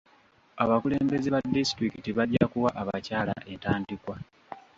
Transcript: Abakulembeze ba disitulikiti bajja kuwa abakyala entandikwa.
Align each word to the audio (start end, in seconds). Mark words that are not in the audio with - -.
Abakulembeze 0.63 1.27
ba 1.33 1.39
disitulikiti 1.55 2.09
bajja 2.17 2.45
kuwa 2.51 2.69
abakyala 2.81 3.33
entandikwa. 3.51 4.15